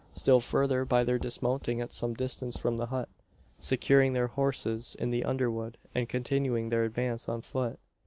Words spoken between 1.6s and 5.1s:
at some distance from the hut, securing their horses